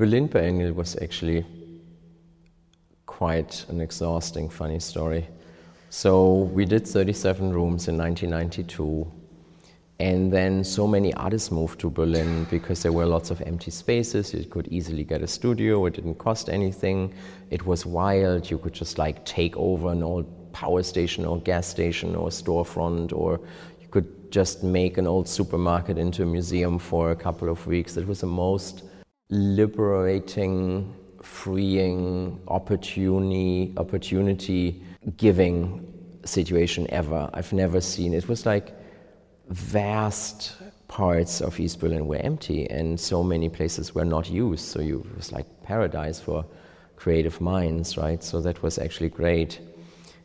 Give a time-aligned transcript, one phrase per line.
[0.00, 1.44] Berlin Biennial was actually
[3.04, 5.28] quite an exhausting, funny story.
[5.90, 9.12] So we did 37 rooms in 1992.
[9.98, 14.32] And then so many artists moved to Berlin because there were lots of empty spaces.
[14.32, 17.12] You could easily get a studio, it didn't cost anything.
[17.50, 18.50] It was wild.
[18.50, 23.12] You could just like take over an old power station or gas station or storefront,
[23.12, 23.38] or
[23.82, 27.98] you could just make an old supermarket into a museum for a couple of weeks.
[27.98, 28.84] It was the most
[29.30, 34.82] liberating, freeing, opportunity, opportunity
[35.16, 35.86] giving
[36.24, 37.30] situation ever.
[37.32, 38.12] I've never seen.
[38.12, 38.74] It was like
[39.48, 40.56] vast
[40.88, 44.64] parts of East Berlin were empty, and so many places were not used.
[44.64, 46.44] So you, it was like paradise for
[46.96, 48.22] creative minds, right?
[48.22, 49.60] So that was actually great.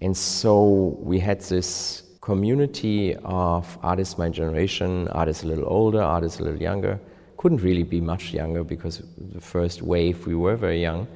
[0.00, 6.40] And so we had this community of artists my generation, artists a little older, artists
[6.40, 6.98] a little younger.
[7.46, 11.06] Couldn't really be much younger because the first wave we were very young.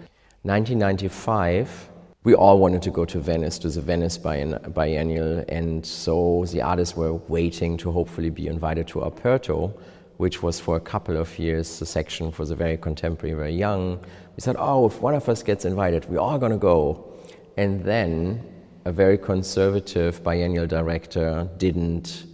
[0.42, 1.90] 1995,
[2.22, 6.94] we all wanted to go to Venice, to the Venice Biennial, and so the artists
[6.94, 9.72] were waiting to hopefully be invited to Aperto,
[10.18, 13.98] which was for a couple of years the section for the very contemporary, very young.
[14.36, 17.12] We said, oh, if one of us gets invited, we're going to go.
[17.56, 18.40] And then
[18.84, 22.26] a very conservative biennial director didn't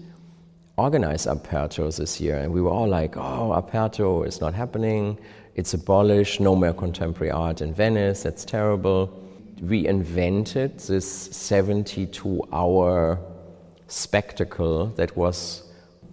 [0.78, 5.18] organize Aperto this year, and we were all like, oh, Aperto is not happening,
[5.54, 9.22] it's abolished, no more contemporary art in Venice, that's terrible.
[9.62, 13.18] We invented this 72 hour
[13.88, 15.62] spectacle that was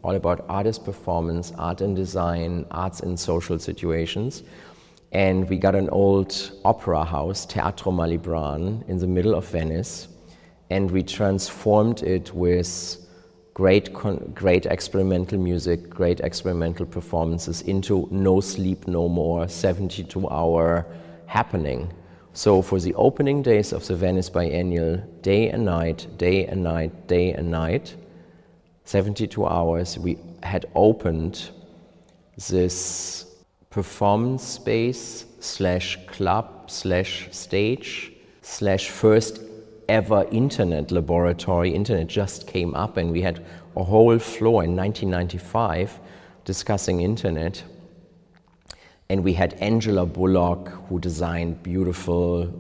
[0.02, 4.44] all about artist performance, art and design, arts in social situations.
[5.12, 10.08] And we got an old opera house, Teatro Malibran, in the middle of Venice,
[10.70, 13.03] and we transformed it with
[13.54, 13.94] great,
[14.34, 20.86] great experimental music, great experimental performances into No Sleep No More, 72 hour
[21.28, 21.92] happening.
[22.34, 27.08] So for the opening days of the Venice Biennial, day and night, day and night,
[27.08, 27.96] day and night,
[28.86, 31.50] 72 hours, we had opened
[32.50, 33.26] this
[33.70, 39.40] performance space slash club slash stage slash first
[39.90, 41.74] ever internet laboratory.
[41.74, 43.46] Internet just came up and we had
[43.76, 46.00] a whole floor in 1995
[46.46, 47.64] discussing internet.
[49.10, 52.52] And we had Angela Bulloch, who designed beautiful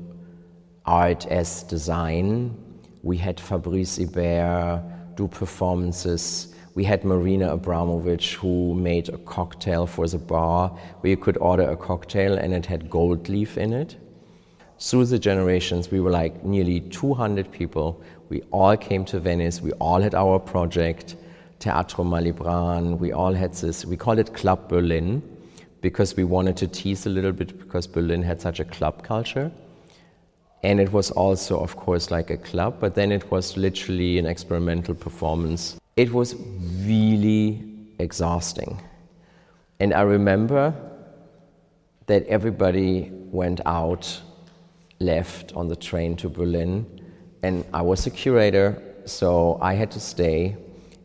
[0.86, 2.58] art as design.
[3.02, 6.54] We had Fabrice Hybert do performances.
[6.76, 10.70] We had Marina Abramovic, who made a cocktail for the bar
[11.02, 13.96] where you could order a cocktail and it had gold leaf in it.
[14.84, 18.02] Through the generations, we were like nearly 200 people.
[18.28, 19.62] We all came to Venice.
[19.62, 21.16] We all had our project,
[21.60, 23.00] Teatro Malibran.
[23.00, 25.24] We all had this, we called it Club Berlin
[25.80, 29.50] because we wanted to tease a little bit because Berlin had such a club culture.
[30.64, 34.26] And it was also, of course, like a club, but then it was literally an
[34.26, 35.80] experimental performance.
[35.96, 36.36] It was
[36.82, 37.64] really
[38.00, 38.82] exhausting.
[39.80, 40.74] And I remember
[42.08, 44.22] that everybody went out,
[45.04, 46.86] left on the train to Berlin,
[47.44, 50.56] and I was a curator, so I had to stay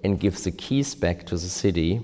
[0.04, 2.00] and give the keys back to the city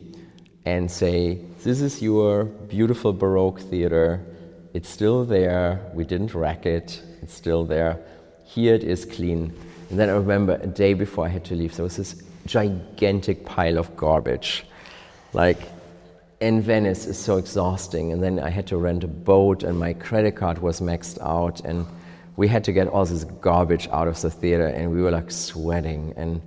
[0.64, 4.24] and say, This is your beautiful Baroque theater.
[4.72, 5.80] It's still there.
[5.94, 7.00] We didn't wreck it.
[7.22, 7.98] It's still there.
[8.44, 9.52] Here it is clean.
[9.90, 13.44] And then I remember a day before I had to leave, there was this gigantic
[13.44, 14.64] pile of garbage.
[15.32, 15.60] Like,
[16.44, 18.12] in Venice is so exhausting.
[18.12, 21.60] And then I had to rent a boat, and my credit card was maxed out.
[21.60, 21.86] And
[22.36, 25.30] we had to get all this garbage out of the theater, and we were like
[25.30, 26.12] sweating.
[26.18, 26.42] And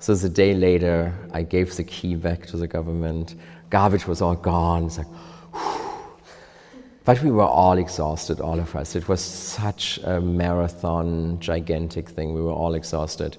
[0.00, 3.36] so the day later, I gave the key back to the government.
[3.70, 4.86] Garbage was all gone.
[4.86, 5.06] It's like,
[7.04, 8.96] but we were all exhausted, all of us.
[8.96, 12.34] It was such a marathon, gigantic thing.
[12.34, 13.36] We were all exhausted.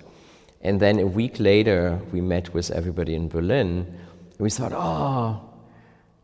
[0.62, 4.00] And then a week later, we met with everybody in Berlin.
[4.40, 5.50] We thought, oh,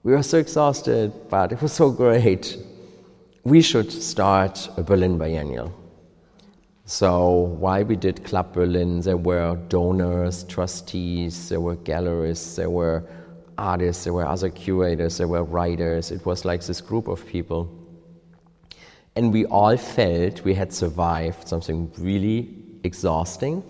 [0.07, 2.57] we were so exhausted, but it was so great.
[3.43, 5.73] We should start a Berlin Biennial.
[6.85, 13.03] So while we did Club Berlin, there were donors, trustees, there were galleries, there were
[13.57, 16.09] artists, there were other curators, there were writers.
[16.11, 17.69] It was like this group of people.
[19.17, 22.55] And we all felt we had survived something really
[22.85, 23.61] exhausting,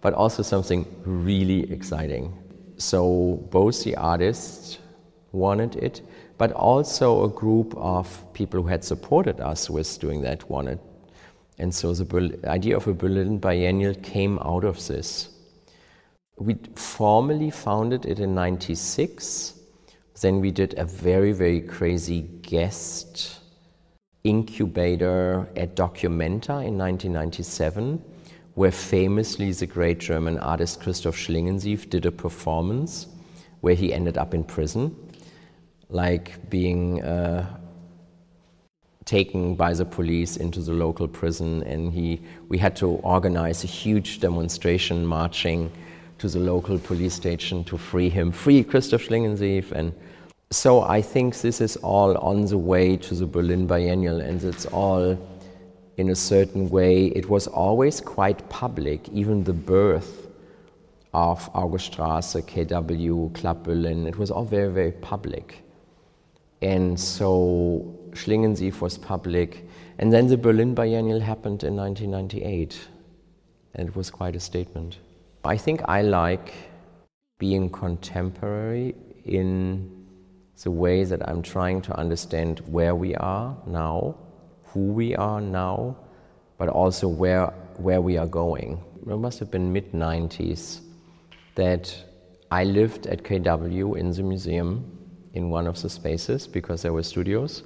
[0.00, 2.36] but also something really exciting.
[2.76, 4.80] So both the artists
[5.32, 6.02] wanted it,
[6.38, 10.78] but also a group of people who had supported us with doing that wanted.
[11.58, 15.30] And so the idea of a Berlin Biennial came out of this.
[16.38, 19.54] We formally founded it in 96,
[20.20, 23.40] Then we did a very, very crazy guest
[24.24, 28.02] incubator at Documenta in 1997,
[28.54, 33.08] where famously the great German artist Christoph Schlingensief did a performance
[33.60, 34.94] where he ended up in prison,
[35.88, 37.46] like being uh,
[39.04, 43.66] taken by the police into the local prison, and he, we had to organize a
[43.66, 45.70] huge demonstration marching
[46.18, 49.92] to the local police station to free him, free Christoph Schlingensief, and
[50.50, 54.66] so I think this is all on the way to the Berlin Biennial, and it's
[54.66, 55.18] all
[55.96, 57.06] in a certain way.
[57.06, 60.26] It was always quite public, even the birth
[61.14, 65.65] of Auguststraße, KW, Club Berlin, it was all very, very public.
[66.66, 69.68] And so Schlingensief was public.
[69.98, 72.88] And then the Berlin Biennial happened in 1998,
[73.76, 74.98] and it was quite a statement.
[75.44, 76.54] I think I like
[77.38, 80.06] being contemporary in
[80.64, 84.16] the way that I'm trying to understand where we are now,
[84.64, 85.96] who we are now,
[86.58, 87.46] but also where,
[87.76, 88.82] where we are going.
[89.06, 90.80] It must have been mid 90s
[91.54, 91.94] that
[92.50, 94.95] I lived at KW in the museum
[95.36, 97.62] in one of the spaces because there were studios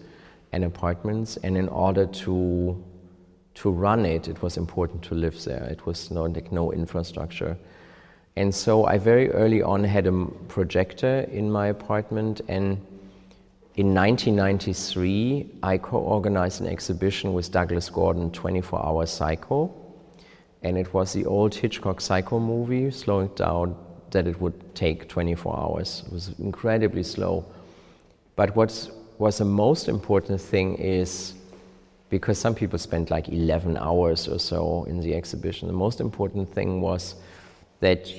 [0.52, 2.84] and apartments, and in order to
[3.54, 5.64] to run it, it was important to live there.
[5.64, 7.56] It was no, like no infrastructure.
[8.36, 10.12] And so I very early on had a
[10.48, 12.78] projector in my apartment, and
[13.74, 19.70] in 1993, I co organized an exhibition with Douglas Gordon, 24 Hour Psycho.
[20.62, 23.76] And it was the old Hitchcock Psycho movie, slowing down
[24.10, 26.02] that it would take 24 hours.
[26.06, 27.44] It was incredibly slow.
[28.36, 31.34] But what was the most important thing is
[32.08, 36.52] because some people spent like 11 hours or so in the exhibition, the most important
[36.52, 37.14] thing was
[37.78, 38.10] that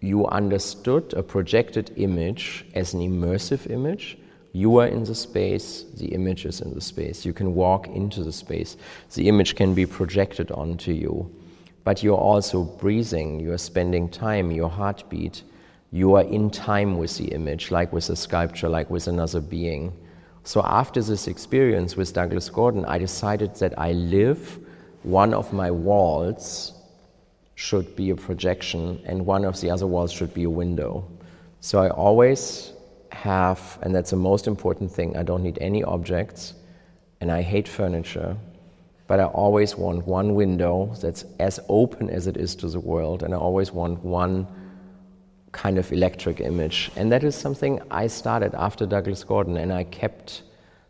[0.00, 4.18] you understood a projected image as an immersive image.
[4.52, 7.24] You are in the space, the image is in the space.
[7.24, 8.76] You can walk into the space.
[9.14, 11.34] The image can be projected onto you.
[11.84, 15.42] But you're also breathing, you're spending time, your heartbeat.
[15.94, 19.92] You are in time with the image, like with a sculpture, like with another being.
[20.42, 24.58] So after this experience with Douglas Gordon, I decided that I live
[25.02, 26.72] one of my walls
[27.56, 31.06] should be a projection and one of the other walls should be a window.
[31.60, 32.72] So I always
[33.12, 36.54] have, and that's the most important thing, I don't need any objects
[37.20, 38.36] and I hate furniture,
[39.06, 43.22] but I always want one window that's as open as it is to the world,
[43.22, 44.46] and I always want one
[45.52, 46.90] kind of electric image.
[46.96, 50.42] And that is something I started after Douglas Gordon and I kept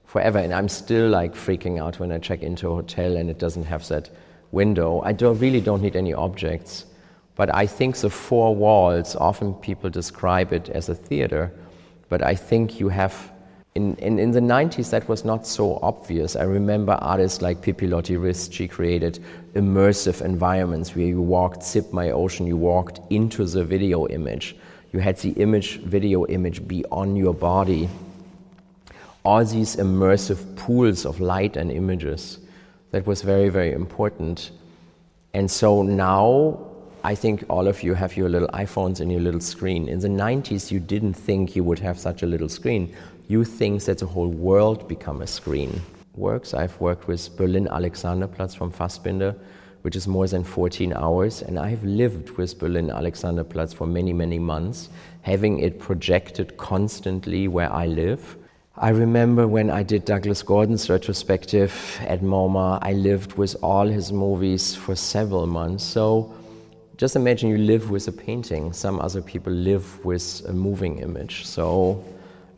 [0.07, 0.39] forever.
[0.39, 3.65] And I'm still like freaking out when I check into a hotel and it doesn't
[3.65, 4.11] have that
[4.53, 5.01] window.
[5.05, 6.87] I don't, really don't need any objects.
[7.35, 11.53] But I think the four walls, often people describe it as a theater,
[12.09, 13.32] but I think you have,
[13.75, 16.37] in, in, in the 90s, that was not so obvious.
[16.37, 19.25] I remember artists like Pipilotti Rist, she created
[19.55, 24.57] immersive environments where you walked, Sip My Ocean, you walked into the video image.
[24.93, 27.89] You had the image, video image be on your body.
[29.25, 32.41] All these immersive pools of light and images.
[32.91, 34.51] That was very, very important.
[35.33, 36.61] And so now
[37.05, 39.89] I think all of you have your little iPhones and your little screen.
[39.89, 42.95] In the 90s, you didn't think you would have such a little screen.
[43.33, 45.81] You think that the whole world become a screen.
[46.17, 49.35] Works, I've worked with Berlin Alexanderplatz from Fassbinder,
[49.81, 54.39] which is more than 14 hours, and I've lived with Berlin Alexanderplatz for many, many
[54.39, 54.91] months,
[55.23, 58.37] having it projected constantly where I live.
[58.77, 61.73] I remember when I did Douglas Gordon's retrospective
[62.03, 65.85] at MoMA, I lived with all his movies for several months.
[65.85, 66.35] So
[66.99, 68.75] just imagine you live with a painting.
[68.75, 71.47] Some other people live with a moving image.
[71.47, 72.05] So,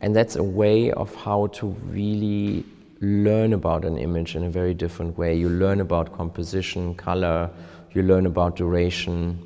[0.01, 2.65] and that's a way of how to really
[3.01, 5.35] learn about an image in a very different way.
[5.35, 7.49] You learn about composition, color,
[7.93, 9.39] you learn about duration,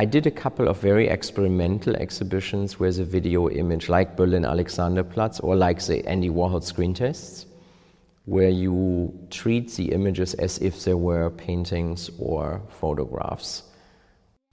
[0.00, 5.44] I did a couple of very experimental exhibitions with a video image, like Berlin Alexanderplatz
[5.44, 7.44] or like the Andy Warhol screen tests,
[8.24, 13.64] where you treat the images as if they were paintings or photographs.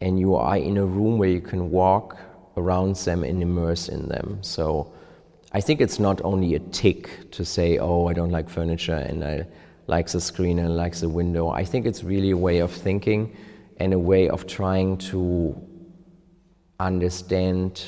[0.02, 2.18] And you are in a room where you can walk
[2.58, 4.40] around them and immerse in them.
[4.42, 4.92] So
[5.54, 9.24] I think it's not only a tick to say, oh, I don't like furniture and
[9.24, 9.48] I
[9.88, 11.50] like the screen and I like the window.
[11.50, 13.36] I think it's really a way of thinking
[13.78, 15.56] and a way of trying to
[16.80, 17.82] understand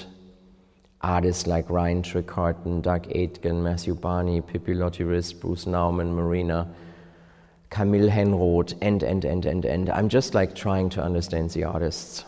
[1.01, 6.67] artists like Ryan Trecartin, Doug Aitken, Matthew Barney, Pipilotti Rist, Bruce Nauman, Marina,
[7.69, 9.89] Camille Henrot, and, and, and, and, and.
[9.89, 12.25] I'm just like trying to understand the artists.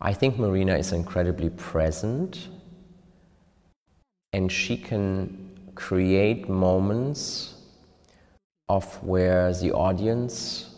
[0.00, 2.48] I think Marina is incredibly present
[4.36, 7.54] and she can create moments
[8.68, 10.74] of where the audience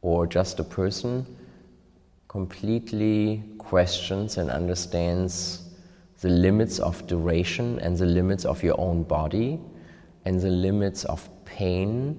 [0.00, 1.26] or just a person
[2.28, 5.70] completely questions and understands
[6.20, 9.58] the limits of duration and the limits of your own body
[10.24, 12.16] and the limits of pain,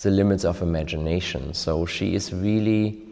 [0.00, 1.52] the limits of imagination.
[1.52, 3.02] So she is really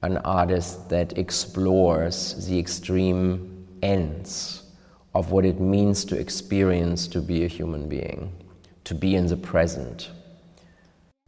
[0.00, 4.69] an artist that explores the extreme ends
[5.14, 8.32] of what it means to experience to be a human being,
[8.84, 10.10] to be in the present,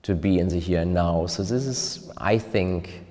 [0.03, 1.27] to be in the here and now.
[1.27, 3.05] So, this is, I think,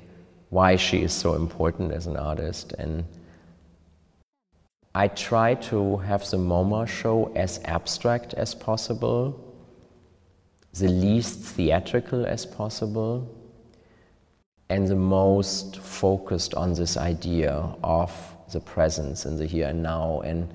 [0.49, 2.73] why she is so important as an artist.
[2.77, 3.05] And
[4.93, 9.55] I try to have the MoMA show as abstract as possible,
[10.73, 13.29] the least theatrical as possible,
[14.69, 18.11] and the most focused on this idea of
[18.51, 20.22] the presence in the here and now.
[20.22, 20.53] And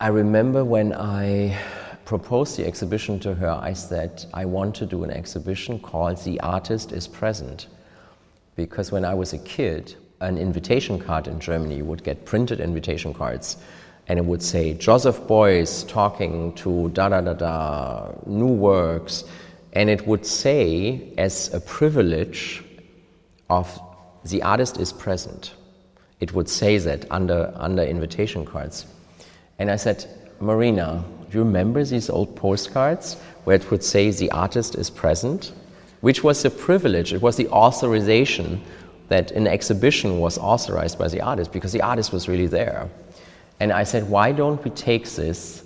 [0.00, 1.58] I remember when I
[2.04, 6.40] proposed the exhibition to her, I said, I want to do an exhibition called The
[6.40, 7.68] Artist is Present.
[8.56, 13.14] Because when I was a kid, an invitation card in Germany would get printed invitation
[13.14, 13.56] cards
[14.08, 19.24] and it would say Joseph Beuys talking to da da da da, new works.
[19.74, 22.62] And it would say, as a privilege
[23.48, 23.80] of
[24.24, 25.54] the artist is present,
[26.20, 28.86] it would say that under, under invitation cards.
[29.58, 30.06] And I said,
[30.40, 35.52] Marina, do you remember these old postcards where it would say the artist is present?
[36.00, 38.62] Which was a privilege, it was the authorization
[39.08, 42.88] that an exhibition was authorized by the artist because the artist was really there.
[43.60, 45.64] And I said, why don't we take this?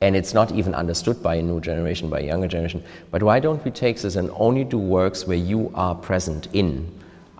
[0.00, 3.38] And it's not even understood by a new generation, by a younger generation, but why
[3.38, 6.90] don't we take this and only do works where you are present in,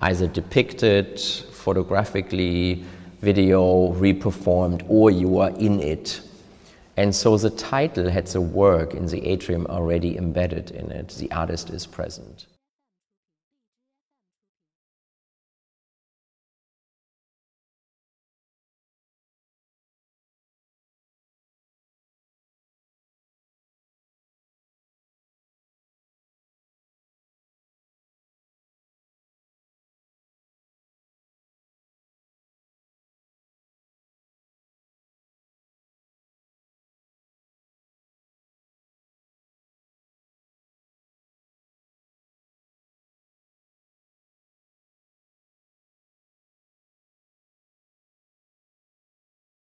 [0.02, 2.84] either depicted photographically,
[3.20, 6.22] video reperformed, or you are in it.
[6.96, 11.08] And so the title had the work in the atrium already embedded in it.
[11.10, 12.46] The artist is present.